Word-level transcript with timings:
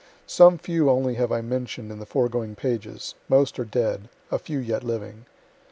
Some 0.25 0.57
few 0.57 0.89
only 0.89 1.13
have 1.13 1.31
I 1.31 1.41
mention'd 1.41 1.91
in 1.91 1.99
the 1.99 2.07
foregoing 2.07 2.55
pages 2.55 3.13
most 3.29 3.59
are 3.59 3.65
dead 3.65 4.09
a 4.31 4.39
few 4.39 4.57
yet 4.57 4.83
living. 4.83 5.27